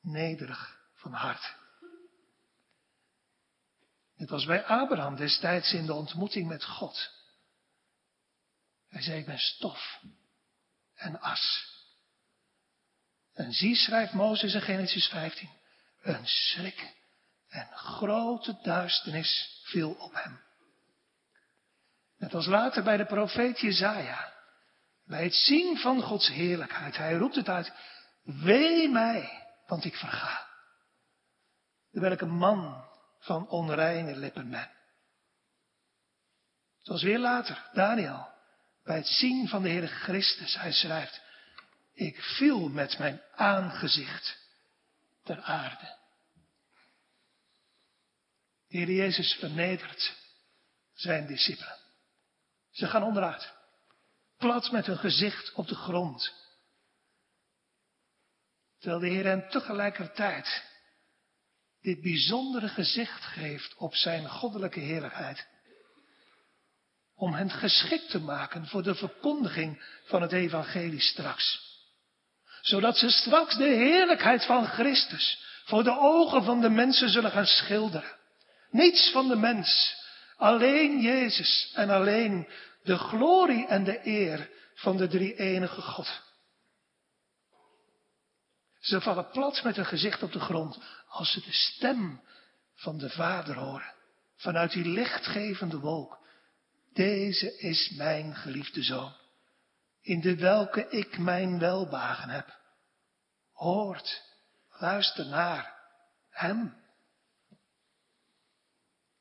[0.00, 1.54] nederig van hart.
[4.14, 7.10] Het was bij Abraham destijds in de ontmoeting met God.
[8.88, 10.00] Hij zei, ik ben stof
[10.94, 11.70] en as.
[13.32, 15.50] En zie, schrijft Mozes in Genesis 15,
[16.00, 16.94] een schrik
[17.48, 20.40] en grote duisternis viel op hem.
[22.22, 24.32] Net als later bij de profeet Jezaja.
[25.04, 26.96] Bij het zien van Gods heerlijkheid.
[26.96, 27.72] Hij roept het uit.
[28.22, 30.48] Wee mij, want ik verga.
[31.90, 32.84] Terwijl ik man
[33.18, 34.70] van onreine lippen ben.
[36.82, 38.28] Zoals weer later, Daniel.
[38.84, 40.54] Bij het zien van de Heer Christus.
[40.54, 41.20] Hij schrijft.
[41.92, 44.38] Ik viel met mijn aangezicht
[45.24, 45.96] ter aarde.
[48.68, 50.16] De Heer Jezus vernedert
[50.94, 51.81] zijn discipelen.
[52.72, 53.52] Ze gaan onderuit.
[54.38, 56.32] Plat met hun gezicht op de grond.
[58.78, 60.70] Terwijl de Heer hen tegelijkertijd
[61.80, 65.46] dit bijzondere gezicht geeft op zijn goddelijke heerlijkheid.
[67.14, 71.70] Om hen geschikt te maken voor de verkondiging van het evangelie straks.
[72.60, 77.46] Zodat ze straks de heerlijkheid van Christus voor de ogen van de mensen zullen gaan
[77.46, 78.16] schilderen.
[78.70, 79.96] Niets van de mens,
[80.42, 82.48] alleen Jezus en alleen
[82.82, 86.22] de glorie en de eer van de drie enige God.
[88.78, 90.78] Ze vallen plat met hun gezicht op de grond
[91.08, 92.22] als ze de stem
[92.74, 93.94] van de Vader horen.
[94.36, 96.18] Vanuit die lichtgevende wolk.
[96.92, 99.16] Deze is mijn geliefde zoon,
[100.00, 102.60] in de welke ik mijn welbagen heb.
[103.52, 104.22] Hoort,
[104.68, 105.74] luister naar
[106.30, 106.81] hem.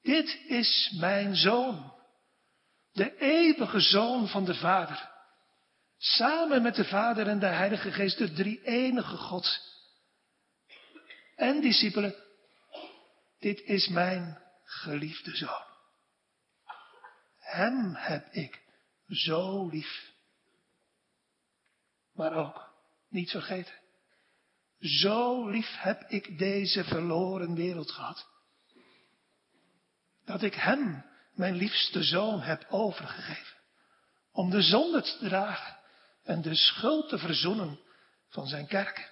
[0.02, 1.94] Dit is mijn zoon,
[2.92, 5.10] de eeuwige zoon van de Vader.
[5.98, 9.70] Samen met de Vader en de Heilige Geest, de drie enige God.
[11.36, 12.16] En discipelen,
[13.40, 15.66] dit is mijn geliefde zoon.
[17.38, 18.62] Hem heb ik
[19.08, 20.12] zo lief.
[22.14, 22.74] Maar ook,
[23.10, 23.74] niet vergeten,
[24.80, 28.31] zo lief heb ik deze verloren wereld gehad.
[30.26, 33.58] Dat ik hem, mijn liefste zoon, heb overgegeven.
[34.32, 35.78] Om de zonde te dragen
[36.24, 37.80] en de schuld te verzoenen
[38.30, 39.12] van zijn kerk.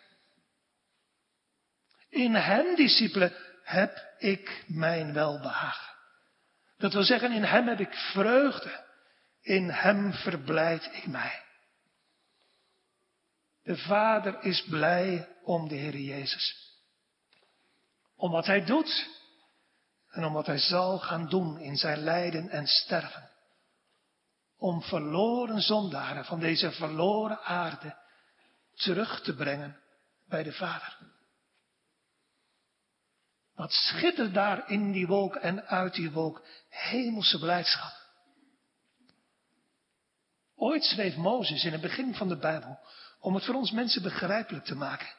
[2.10, 5.96] In hem, discipelen, heb ik mijn welbehagen.
[6.78, 8.88] Dat wil zeggen, in hem heb ik vreugde.
[9.42, 11.44] In hem verblijd ik mij.
[13.64, 16.74] De Vader is blij om de Heer Jezus.
[18.16, 19.19] Om wat Hij doet
[20.10, 23.30] en om wat Hij zal gaan doen in zijn lijden en sterven.
[24.58, 27.98] Om verloren zondaren van deze verloren aarde
[28.76, 29.80] terug te brengen
[30.28, 30.98] bij de Vader.
[33.56, 37.98] Wat schittert daar in die wolk en uit die wolk hemelse blijdschap.
[40.56, 42.80] Ooit schreef Mozes in het begin van de Bijbel,
[43.20, 45.16] om het voor ons mensen begrijpelijk te maken.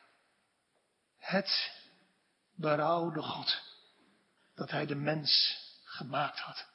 [1.18, 1.72] Het
[2.54, 3.69] berouwde God
[4.60, 6.66] dat hij de mens gemaakt had.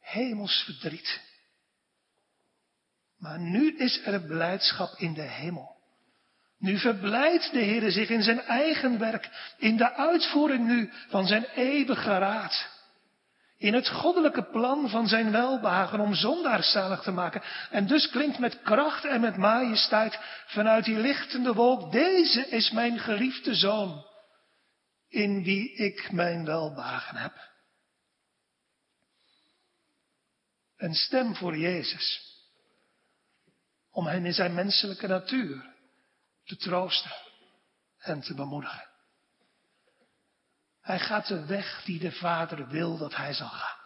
[0.00, 1.20] Hemels verdriet.
[3.18, 5.76] Maar nu is er blijdschap in de hemel.
[6.58, 11.44] Nu verblijdt de Heer zich in zijn eigen werk, in de uitvoering nu van zijn
[11.44, 12.68] eeuwige raad.
[13.58, 17.42] In het goddelijke plan van zijn welbehagen om zondaars zalig te maken.
[17.70, 22.98] En dus klinkt met kracht en met majesteit vanuit die lichtende wolk, deze is mijn
[22.98, 24.04] geliefde zoon,
[25.14, 27.52] in wie ik mijn welbehagen heb.
[30.76, 32.36] Een stem voor Jezus,
[33.90, 35.74] om hem in zijn menselijke natuur
[36.44, 37.12] te troosten
[37.98, 38.88] en te bemoedigen.
[40.80, 43.78] Hij gaat de weg die de Vader wil dat hij zal gaan.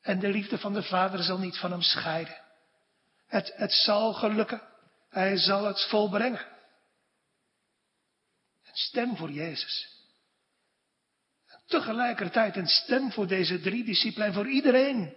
[0.00, 2.36] En de liefde van de Vader zal niet van hem scheiden.
[3.26, 4.62] Het, het zal gelukken.
[5.08, 6.53] Hij zal het volbrengen.
[8.74, 9.92] Stem voor Jezus.
[11.66, 15.14] Tegelijkertijd een stem voor deze drie discipelen en voor iedereen.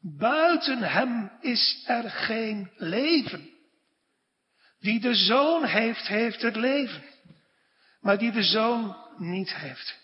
[0.00, 3.50] Buiten hem is er geen leven.
[4.78, 7.04] Die de zoon heeft, heeft het leven.
[8.00, 9.98] Maar die de zoon niet heeft,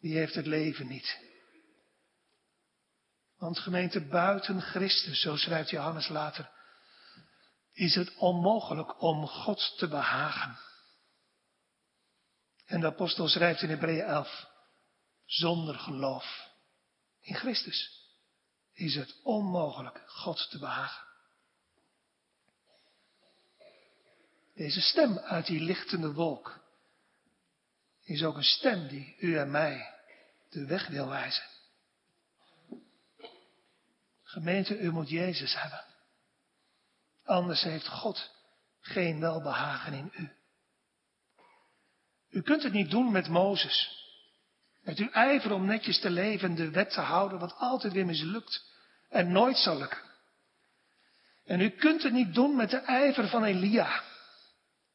[0.00, 1.18] die heeft het leven niet.
[3.38, 6.50] Want gemeente buiten Christus, zo schrijft Johannes later,
[7.72, 10.58] is het onmogelijk om God te behagen.
[12.72, 14.46] En de apostel schrijft in Hebreeën 11,
[15.24, 16.50] zonder geloof
[17.20, 18.08] in Christus
[18.72, 21.06] is het onmogelijk God te behagen.
[24.54, 26.60] Deze stem uit die lichtende wolk
[28.02, 29.94] is ook een stem die u en mij
[30.50, 31.46] de weg wil wijzen.
[34.22, 35.84] Gemeente, u moet Jezus hebben.
[37.24, 38.30] Anders heeft God
[38.80, 40.41] geen welbehagen in u.
[42.32, 44.00] U kunt het niet doen met Mozes.
[44.82, 48.06] Met uw ijver om netjes te leven en de wet te houden, wat altijd weer
[48.06, 48.64] mislukt
[49.08, 50.02] en nooit zal lukken.
[51.44, 54.02] En u kunt het niet doen met de ijver van Elia.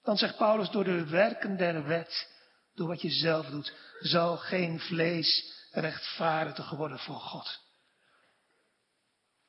[0.04, 2.36] Dan zegt Paulus, door de werken der wet
[2.76, 7.60] door wat je zelf doet, zal geen vlees rechtvaardig worden voor God.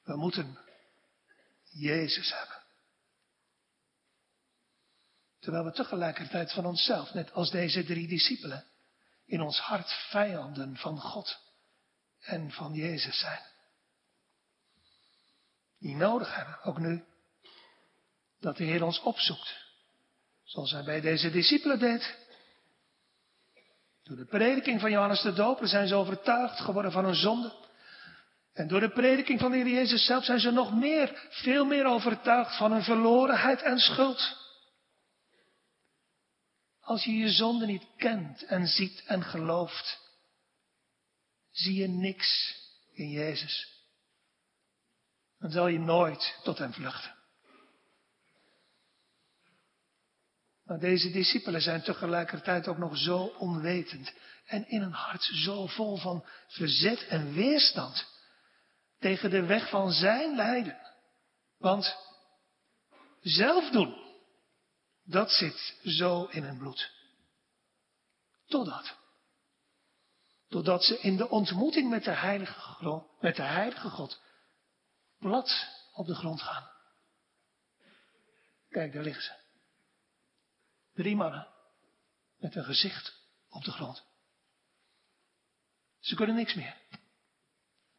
[0.05, 0.59] We moeten
[1.71, 2.58] Jezus hebben.
[5.49, 8.65] Terwijl we tegelijkertijd van onszelf, net als deze drie discipelen,
[9.27, 11.39] in ons hart vijanden van God
[12.21, 13.41] en van Jezus zijn.
[15.79, 17.05] Die nodig hebben, ook nu,
[18.41, 19.57] dat de Heer ons opzoekt.
[20.45, 22.17] Zoals hij bij deze discipelen deed.
[24.03, 27.53] Door de prediking van Johannes de Doper zijn ze overtuigd geworden van hun zonde.
[28.53, 31.87] En door de prediking van de Heer Jezus zelf zijn ze nog meer, veel meer
[31.87, 34.38] overtuigd van hun verlorenheid en schuld.
[36.89, 40.01] Als je je zonde niet kent en ziet en gelooft,
[41.51, 42.57] zie je niks
[42.93, 43.83] in Jezus.
[45.39, 47.15] Dan zal je nooit tot hem vluchten.
[50.65, 54.13] Maar deze discipelen zijn tegelijkertijd ook nog zo onwetend
[54.45, 58.07] en in een hart zo vol van verzet en weerstand
[58.99, 60.79] tegen de weg van zijn lijden.
[61.59, 61.97] Want
[63.21, 64.08] zelf doen,
[65.09, 66.91] dat zit zo in hun bloed.
[68.47, 68.97] Totdat.
[70.49, 74.21] Totdat ze in de ontmoeting met de heilige, met de heilige God
[75.19, 76.71] plat op de grond gaan.
[78.69, 79.33] Kijk, daar liggen ze.
[80.95, 81.49] Drie mannen
[82.37, 84.05] met een gezicht op de grond.
[85.99, 86.77] Ze kunnen niks meer.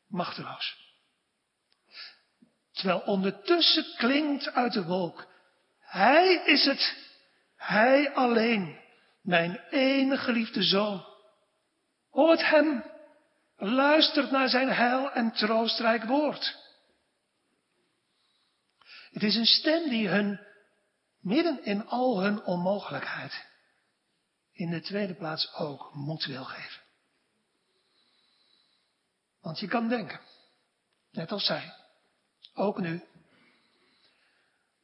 [0.07, 0.77] Machteloos.
[2.71, 5.27] Terwijl ondertussen klinkt uit de wolk.
[5.89, 6.95] Hij is het.
[7.55, 8.79] Hij alleen.
[9.21, 11.05] Mijn enige geliefde zoon.
[12.09, 12.83] Hoort hem.
[13.57, 16.57] Luistert naar zijn heil en troostrijk woord.
[19.11, 20.39] Het is een stem die hun
[21.19, 23.45] midden in al hun onmogelijkheid,
[24.51, 26.81] in de tweede plaats ook moed wil geven.
[29.41, 30.19] Want je kan denken,
[31.11, 31.73] net als zij,
[32.53, 33.03] ook nu,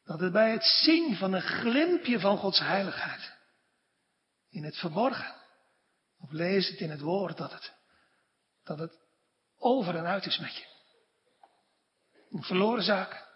[0.06, 3.34] Dat het bij het zien van een glimpje van Gods heiligheid,
[4.49, 5.36] in het verborgen,
[6.18, 7.74] of lees het in het woord, dat het,
[8.64, 8.99] dat het
[9.58, 10.66] over en uit is met je.
[12.30, 13.28] Een verloren zaak,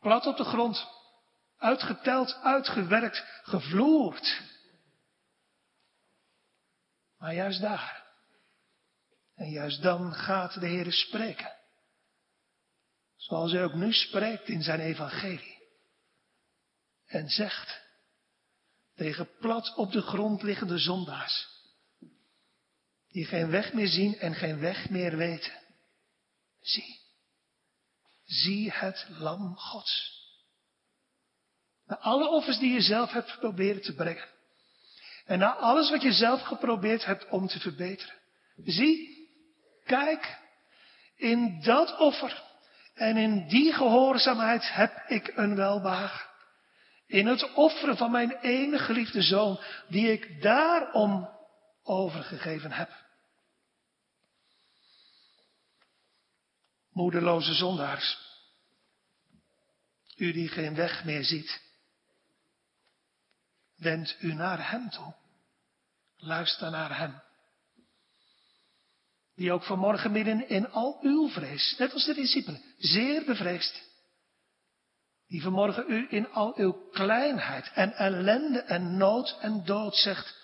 [0.00, 0.88] plat op de grond,
[1.58, 4.42] uitgeteld, uitgewerkt, gevloerd.
[7.18, 8.04] Maar juist daar,
[9.34, 11.54] en juist dan gaat de Heer spreken.
[13.16, 15.55] Zoals hij ook nu spreekt in zijn evangelie.
[17.06, 17.80] En zegt
[18.94, 21.48] tegen plat op de grond liggende zondaars.
[23.08, 25.52] Die geen weg meer zien en geen weg meer weten.
[26.60, 27.00] Zie.
[28.24, 30.14] Zie het lam Gods.
[31.86, 34.28] Na alle offers die je zelf hebt proberen te brengen.
[35.24, 38.14] En na alles wat je zelf geprobeerd hebt om te verbeteren.
[38.64, 39.28] Zie,
[39.84, 40.38] kijk,
[41.16, 42.44] in dat offer
[42.94, 46.25] en in die gehoorzaamheid heb ik een welbehagen.
[47.06, 51.28] In het offeren van mijn enige geliefde zoon, die ik daarom
[51.82, 53.04] overgegeven heb.
[56.90, 58.18] Moederloze zondaars,
[60.16, 61.60] u die geen weg meer ziet,
[63.76, 65.14] wend u naar Hem toe.
[66.16, 67.22] Luister naar Hem.
[69.34, 73.82] Die ook vanmorgen midden in al uw vrees, net als de discipelen, zeer bevreesd.
[75.28, 80.36] Die vanmorgen u in al uw kleinheid en ellende en nood en dood zegt,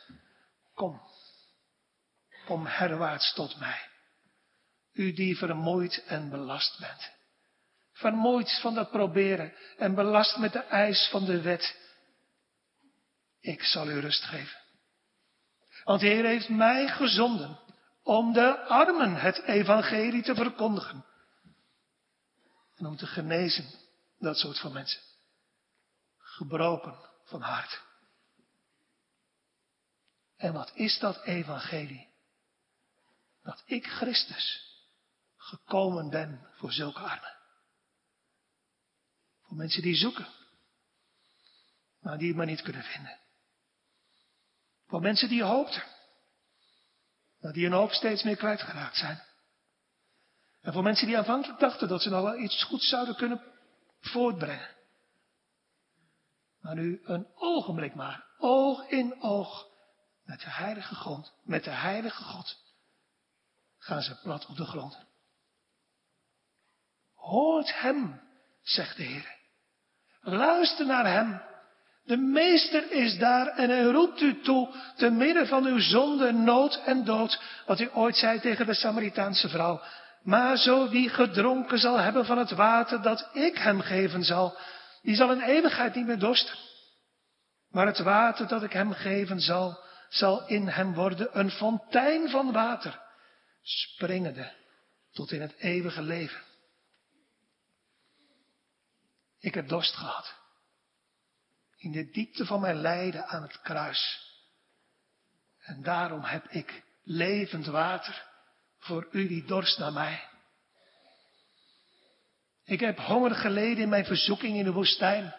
[0.75, 1.01] kom,
[2.47, 3.91] kom herwaarts tot mij.
[4.93, 7.11] U die vermoeid en belast bent.
[7.93, 11.77] Vermoeid van dat proberen en belast met de eis van de wet.
[13.41, 14.61] Ik zal u rust geven.
[15.85, 17.59] Want de Heer heeft mij gezonden
[18.03, 21.05] om de armen het evangelie te verkondigen.
[22.77, 23.82] En om te genezen
[24.23, 25.01] dat soort van mensen.
[26.19, 27.83] Gebroken van hart.
[30.37, 32.11] En wat is dat evangelie?
[33.43, 34.71] Dat ik Christus
[35.37, 37.37] gekomen ben voor zulke armen.
[39.43, 40.27] Voor mensen die zoeken,
[42.01, 43.19] maar die het maar niet kunnen vinden.
[44.87, 45.85] Voor mensen die hoopten,
[47.41, 49.23] maar die hun hoop steeds meer kwijtgeraakt zijn.
[50.61, 53.53] En voor mensen die aanvankelijk dachten dat ze nog wel iets goeds zouden kunnen
[54.03, 54.69] voortbrengen.
[56.61, 59.67] Maar nu een ogenblik maar, oog in oog,
[60.25, 62.57] met de heilige grond, met de heilige God,
[63.79, 64.99] gaan ze plat op de grond.
[67.15, 68.21] Hoort hem,
[68.63, 69.37] zegt de Heer.
[70.21, 71.43] Luister naar hem.
[72.05, 76.83] De meester is daar en hij roept u toe, te midden van uw zonde, nood
[76.85, 79.81] en dood, wat u ooit zei tegen de Samaritaanse vrouw.
[80.23, 84.59] Maar zo wie gedronken zal hebben van het water dat ik hem geven zal,
[85.03, 86.57] die zal in eeuwigheid niet meer dorsten.
[87.69, 92.53] Maar het water dat ik hem geven zal, zal in hem worden een fontein van
[92.53, 93.01] water,
[93.63, 94.53] springende
[95.13, 96.41] tot in het eeuwige leven.
[99.39, 100.35] Ik heb dorst gehad.
[101.77, 104.31] In de diepte van mijn lijden aan het kruis.
[105.59, 108.32] En daarom heb ik levend water
[108.83, 110.29] voor u die dorst naar mij.
[112.65, 115.35] Ik heb honger geleden in mijn verzoeking in de woestijn.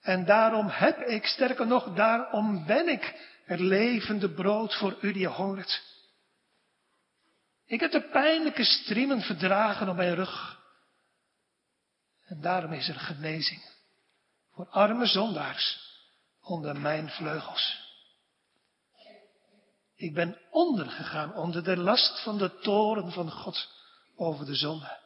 [0.00, 3.14] En daarom heb ik, sterker nog, daarom ben ik
[3.44, 5.82] het levende brood voor u die hongert.
[7.66, 10.60] Ik heb de pijnlijke striemen verdragen op mijn rug.
[12.24, 13.62] En daarom is er genezing
[14.52, 15.78] voor arme zondaars
[16.40, 17.85] onder mijn vleugels.
[19.96, 23.68] Ik ben ondergegaan onder de last van de toren van God
[24.16, 24.98] over de zonde.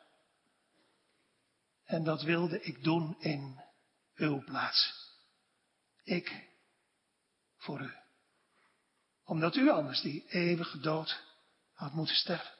[1.84, 3.60] En dat wilde ik doen in
[4.14, 5.08] uw plaats.
[6.02, 6.48] Ik
[7.56, 7.92] voor u.
[9.24, 11.22] Omdat u anders die eeuwige dood
[11.74, 12.58] had moeten sterven.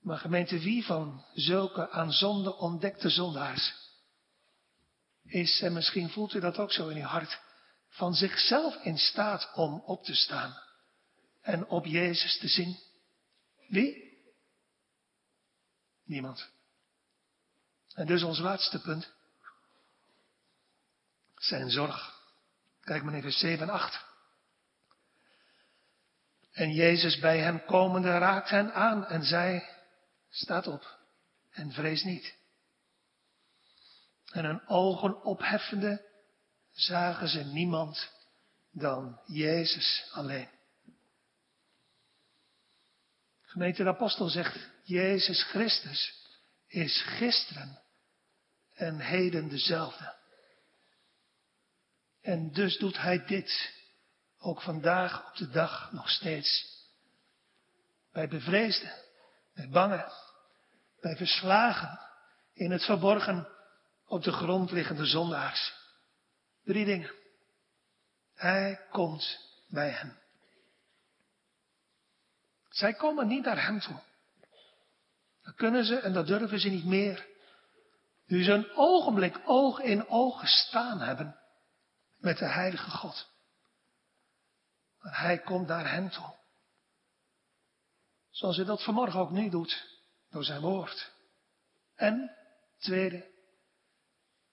[0.00, 3.74] Maar gemeente, wie van zulke aan zonde ontdekte zondaars
[5.22, 7.40] is, en misschien voelt u dat ook zo in uw hart,
[7.92, 10.58] van zichzelf in staat om op te staan
[11.40, 12.78] en op Jezus te zien?
[13.68, 14.20] Wie?
[16.04, 16.50] Niemand.
[17.94, 19.12] En dus ons laatste punt.
[21.36, 22.20] Zijn zorg.
[22.80, 24.04] Kijk maar even 7 en 8.
[26.52, 29.62] En Jezus bij hem komende raakt hen aan en zei,
[30.30, 30.98] staat op
[31.50, 32.34] en vrees niet.
[34.32, 36.11] En hun ogen opheffende
[36.72, 38.10] zagen ze niemand
[38.70, 40.48] dan Jezus alleen.
[43.42, 46.26] Gemeente de apostel zegt, Jezus Christus
[46.66, 47.82] is gisteren,
[48.74, 50.14] en heden dezelfde.
[52.20, 53.74] En dus doet hij dit
[54.38, 56.80] ook vandaag op de dag nog steeds.
[58.12, 58.92] Bij bevreesden,
[59.54, 60.12] bij bange,
[61.00, 62.00] bij verslagen,
[62.54, 63.48] in het verborgen
[64.06, 65.81] op de grond liggende zondaars.
[66.64, 67.14] Drie dingen.
[68.34, 69.38] Hij komt
[69.68, 70.18] bij hen.
[72.68, 74.00] Zij komen niet naar hem toe.
[75.42, 77.28] Dat kunnen ze en dat durven ze niet meer.
[78.26, 81.40] Nu ze een ogenblik oog in oog gestaan hebben
[82.16, 83.30] met de heilige God.
[84.98, 86.34] Maar hij komt naar hen toe.
[88.30, 90.00] Zoals hij dat vanmorgen ook nu doet,
[90.30, 91.12] door zijn woord.
[91.94, 92.36] En,
[92.78, 93.31] tweede,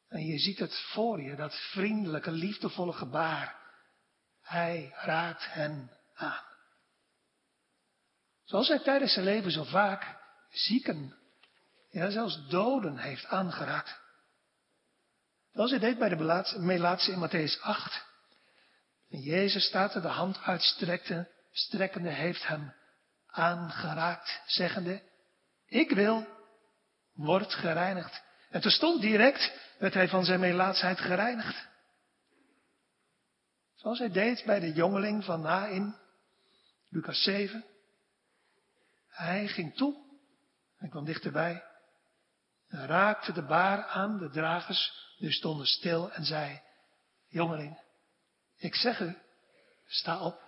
[0.09, 3.55] en je ziet het voor je, dat vriendelijke, liefdevolle gebaar.
[4.41, 6.43] Hij raakt hen aan.
[8.43, 10.17] Zoals hij tijdens zijn leven zo vaak
[10.49, 11.17] zieken,
[11.89, 13.99] ja zelfs doden heeft aangeraakt.
[15.53, 18.05] Zoals hij deed bij de Melaatse in Matthäus 8.
[19.09, 22.73] En Jezus staat er de hand uitstrekte, strekkende heeft hem
[23.25, 25.01] aangeraakt, zeggende,
[25.65, 26.27] ik wil,
[27.13, 28.23] word gereinigd.
[28.49, 31.67] En terstond direct werd hij van zijn melaatsheid gereinigd.
[33.75, 35.95] Zoals hij deed bij de jongeling van Nain,
[36.89, 37.65] Lucas 7.
[39.07, 39.95] Hij ging toe,
[40.77, 41.63] hij kwam dichterbij,
[42.67, 46.61] en raakte de baar aan, de dragers, nu stonden stil en zei,
[47.27, 47.79] jongeling,
[48.57, 49.17] ik zeg u,
[49.85, 50.47] sta op.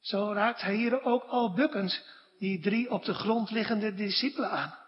[0.00, 2.04] Zo raakt hij hier ook al bukkend
[2.38, 4.85] die drie op de grond liggende discipelen aan.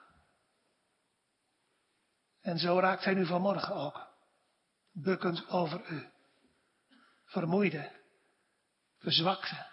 [2.49, 4.07] En zo raakt hij nu vanmorgen ook,
[4.93, 6.09] bukkend over u.
[7.25, 7.93] Vermoeide,
[8.99, 9.67] verzwakte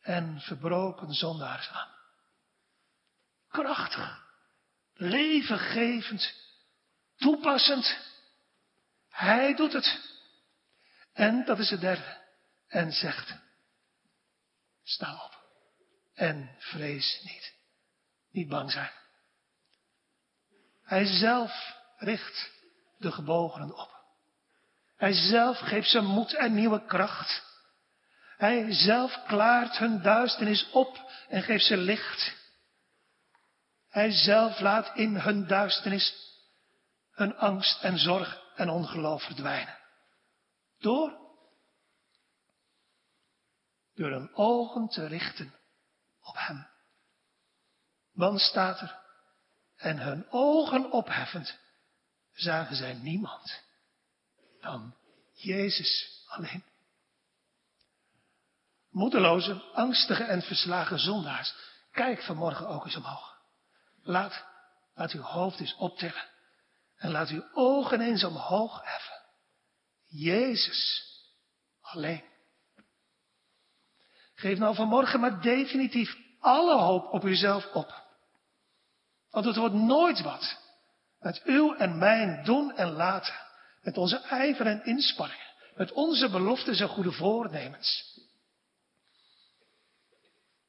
[0.00, 1.88] en verbroken zondaars aan.
[3.48, 4.26] Krachtig,
[4.94, 6.34] levengevend,
[7.16, 7.98] toepassend.
[9.08, 10.00] Hij doet het.
[11.12, 12.22] En dat is het derde.
[12.68, 13.34] En zegt,
[14.82, 15.44] sta op.
[16.14, 17.54] En vrees niet.
[18.30, 18.92] Niet bang zijn.
[20.86, 22.50] Hij zelf richt
[22.98, 24.04] de gebogenen op.
[24.96, 27.44] Hij zelf geeft ze moed en nieuwe kracht.
[28.36, 32.34] Hij zelf klaart hun duisternis op en geeft ze licht.
[33.88, 36.14] Hij zelf laat in hun duisternis
[37.10, 39.78] hun angst en zorg en ongeloof verdwijnen.
[40.78, 41.18] Door?
[43.94, 45.54] Door hun ogen te richten
[46.20, 46.66] op Hem.
[48.12, 49.05] Dan staat er,
[49.76, 51.58] en hun ogen opheffend,
[52.32, 53.62] zagen zij niemand
[54.60, 54.94] dan
[55.32, 56.64] Jezus alleen.
[58.90, 61.54] Moedeloze, angstige en verslagen zondaars,
[61.90, 63.38] kijk vanmorgen ook eens omhoog.
[64.02, 64.44] Laat,
[64.94, 66.28] laat uw hoofd eens optillen
[66.96, 69.22] en laat uw ogen eens omhoog heffen.
[70.04, 71.04] Jezus
[71.80, 72.24] alleen.
[74.34, 78.05] Geef nou vanmorgen maar definitief alle hoop op uzelf op.
[79.36, 80.58] Want het wordt nooit wat
[81.18, 83.34] met uw en mijn doen en laten.
[83.82, 85.46] Met onze ijver en inspanningen.
[85.74, 88.20] Met onze beloftes en goede voornemens.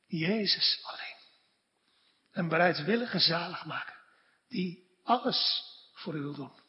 [0.05, 1.17] Jezus alleen.
[2.31, 3.97] Een bereidwillige zaligmaker.
[4.47, 5.63] Die alles
[5.93, 6.59] voor u wil doen.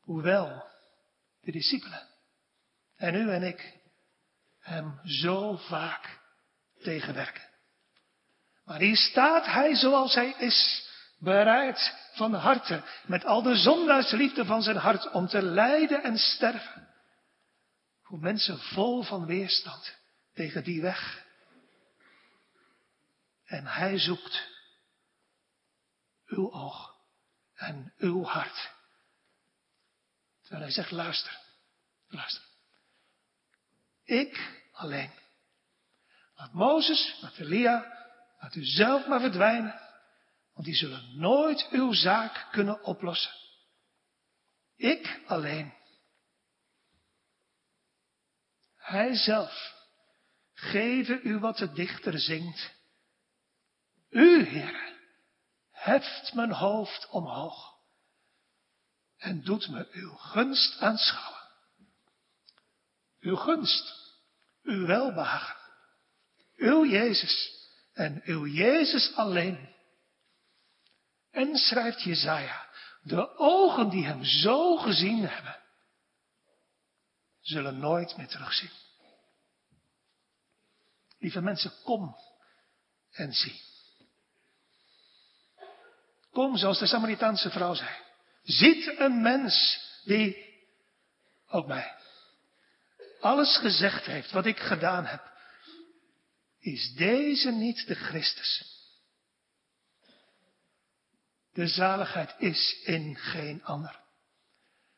[0.00, 0.64] Hoewel
[1.40, 2.08] de discipelen
[2.96, 3.78] en u en ik
[4.58, 6.20] hem zo vaak
[6.82, 7.49] tegenwerken.
[8.70, 14.62] Maar hier staat hij zoals hij is, bereid van harte, met al de zondaarsliefde van
[14.62, 16.88] zijn hart, om te lijden en sterven.
[18.02, 19.96] Voor mensen vol van weerstand
[20.34, 21.24] tegen die weg.
[23.44, 24.48] En hij zoekt
[26.26, 26.94] uw oog
[27.54, 28.70] en uw hart.
[30.40, 31.38] Terwijl hij zegt, luister,
[32.08, 32.44] luister.
[34.04, 35.10] Ik alleen.
[36.34, 37.99] Laat Mozes, laat Elia,
[38.40, 39.80] laat u zelf maar verdwijnen.
[40.52, 43.32] Want die zullen nooit uw zaak kunnen oplossen.
[44.76, 45.74] Ik alleen.
[48.76, 49.74] Hij zelf
[50.52, 52.78] geven u wat de dichter zingt.
[54.10, 54.94] U, Heer,
[55.70, 57.78] heft mijn hoofd omhoog
[59.16, 61.40] en doet me uw gunst aanschouwen.
[63.20, 64.14] Uw gunst,
[64.62, 65.56] uw welbehagen,
[66.56, 67.59] uw Jezus
[68.00, 69.68] en uw Jezus alleen.
[71.30, 72.68] En schrijft Jezaja,
[73.02, 75.62] de ogen die hem zo gezien hebben,
[77.40, 78.70] zullen nooit meer terugzien.
[81.18, 82.16] Lieve mensen, kom
[83.10, 83.60] en zie.
[86.30, 87.90] Kom, zoals de Samaritaanse vrouw zei.
[88.42, 90.54] Ziet een mens die,
[91.48, 91.96] ook mij,
[93.20, 95.29] alles gezegd heeft wat ik gedaan heb.
[96.60, 98.78] Is deze niet de Christus?
[101.52, 104.00] De zaligheid is in geen ander.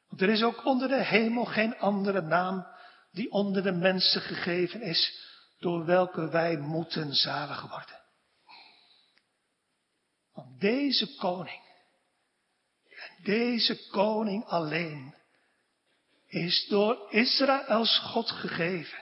[0.09, 2.67] Want er is ook onder de hemel geen andere naam
[3.11, 8.01] die onder de mensen gegeven is, door welke wij moeten zalig worden.
[10.33, 11.63] Want deze koning,
[12.89, 15.15] en deze koning alleen,
[16.27, 18.99] is door Israëls God gegeven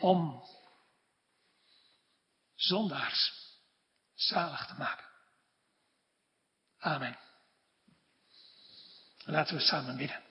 [0.00, 0.42] om
[2.56, 3.32] zondaars
[4.14, 5.06] zalig te maken.
[6.78, 7.18] Amen.
[9.24, 10.24] Laten we samen bidden.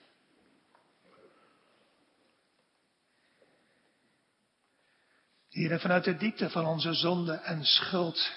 [5.48, 8.30] Hier vanuit de diepte van onze zonde en schuld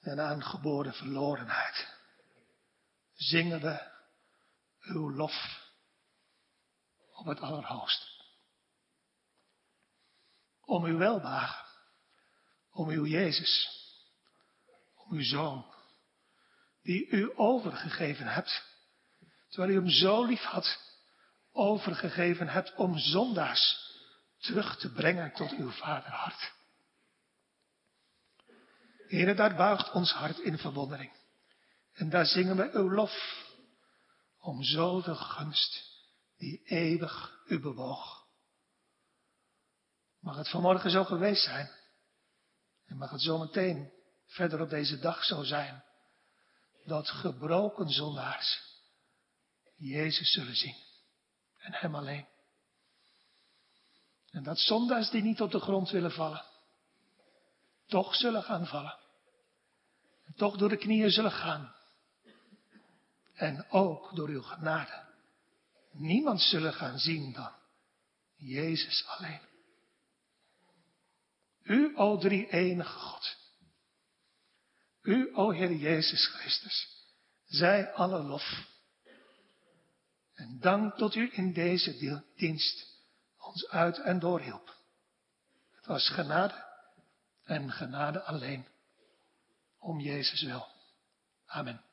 [0.00, 1.98] en aangeboren verlorenheid
[3.14, 3.90] zingen we
[4.80, 5.68] uw lof
[7.12, 8.06] op het allerhoogste.
[10.60, 11.69] Om uw welbagen,
[12.70, 13.68] om uw Jezus,
[14.94, 15.64] om uw Zoon,
[16.82, 18.62] die u overgegeven hebt,
[19.48, 20.78] terwijl u hem zo lief had,
[21.52, 23.88] overgegeven hebt om zondaars
[24.38, 26.52] terug te brengen tot uw vaderhart.
[29.08, 31.12] Heere, daar buigt ons hart in verwondering.
[31.92, 33.44] En daar zingen we uw lof
[34.38, 35.88] om zo de gunst
[36.36, 38.26] die eeuwig u bewoog.
[40.20, 41.70] Mag het vanmorgen zo geweest zijn.
[42.90, 43.92] En mag het zometeen
[44.26, 45.84] verder op deze dag zo zijn.
[46.84, 48.62] Dat gebroken zondaars
[49.76, 50.76] Jezus zullen zien.
[51.58, 52.26] En Hem alleen.
[54.30, 56.44] En dat zondaars die niet op de grond willen vallen,
[57.86, 58.98] toch zullen gaan vallen.
[60.24, 61.74] En toch door de knieën zullen gaan.
[63.34, 65.08] En ook door uw genade.
[65.92, 67.52] Niemand zullen gaan zien dan
[68.36, 69.49] Jezus alleen.
[71.70, 73.36] U, o drie enige God.
[75.02, 77.06] U, o Heer Jezus Christus.
[77.44, 78.68] Zij alle lof.
[80.34, 82.86] En dank tot u in deze dienst
[83.38, 84.74] ons uit en doorhielp.
[85.70, 86.64] Het was genade
[87.44, 88.66] en genade alleen.
[89.78, 90.66] Om Jezus wil.
[91.46, 91.89] Amen.